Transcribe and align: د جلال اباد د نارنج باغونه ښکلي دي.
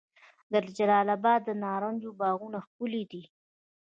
د 0.51 0.53
جلال 0.77 1.07
اباد 1.17 1.41
د 1.45 1.49
نارنج 1.63 2.01
باغونه 2.19 2.59
ښکلي 2.65 3.03
دي. 3.11 3.23